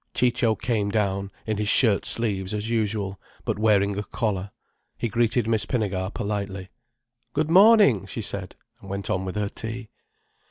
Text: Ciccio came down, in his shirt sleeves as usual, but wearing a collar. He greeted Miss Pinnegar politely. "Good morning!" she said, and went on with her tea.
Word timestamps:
Ciccio 0.15 0.55
came 0.55 0.89
down, 0.89 1.31
in 1.45 1.57
his 1.57 1.69
shirt 1.69 2.05
sleeves 2.05 2.55
as 2.55 2.71
usual, 2.71 3.21
but 3.45 3.59
wearing 3.59 3.99
a 3.99 4.03
collar. 4.03 4.49
He 4.97 5.09
greeted 5.09 5.45
Miss 5.47 5.67
Pinnegar 5.67 6.09
politely. 6.11 6.69
"Good 7.33 7.51
morning!" 7.51 8.07
she 8.07 8.23
said, 8.23 8.55
and 8.81 8.89
went 8.89 9.11
on 9.11 9.25
with 9.25 9.35
her 9.35 9.49
tea. 9.49 9.89